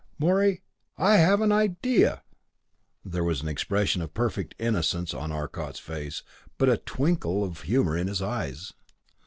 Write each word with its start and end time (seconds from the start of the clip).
"Morey 0.17 0.63
I've 0.97 1.41
an 1.41 1.51
idea!" 1.51 2.23
There 3.05 3.23
was 3.23 3.43
an 3.43 3.47
expression 3.47 4.01
of 4.01 4.15
perfect 4.15 4.55
innocence 4.57 5.13
on 5.13 5.31
Arcot's 5.31 5.77
face 5.77 6.23
but 6.57 6.69
a 6.69 6.77
twinkle 6.77 7.43
of 7.43 7.61
humor 7.61 7.95
in 7.95 8.07
his 8.07 8.19
eyes. 8.19 8.73